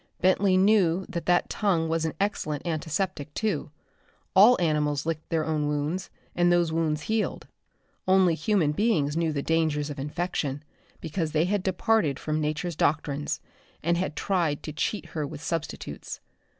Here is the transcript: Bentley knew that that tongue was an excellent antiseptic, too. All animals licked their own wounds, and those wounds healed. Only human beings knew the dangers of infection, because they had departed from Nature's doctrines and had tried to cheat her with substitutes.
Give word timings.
Bentley 0.19 0.57
knew 0.57 1.05
that 1.07 1.27
that 1.27 1.47
tongue 1.47 1.87
was 1.87 2.05
an 2.05 2.15
excellent 2.19 2.65
antiseptic, 2.65 3.31
too. 3.35 3.69
All 4.35 4.59
animals 4.59 5.05
licked 5.05 5.29
their 5.29 5.45
own 5.45 5.67
wounds, 5.67 6.09
and 6.35 6.51
those 6.51 6.71
wounds 6.71 7.03
healed. 7.03 7.47
Only 8.07 8.33
human 8.33 8.71
beings 8.71 9.15
knew 9.15 9.31
the 9.31 9.43
dangers 9.43 9.91
of 9.91 9.99
infection, 9.99 10.63
because 11.01 11.33
they 11.33 11.45
had 11.45 11.61
departed 11.61 12.17
from 12.17 12.41
Nature's 12.41 12.75
doctrines 12.75 13.41
and 13.83 13.95
had 13.95 14.15
tried 14.15 14.63
to 14.63 14.73
cheat 14.73 15.05
her 15.09 15.27
with 15.27 15.39
substitutes. 15.43 16.19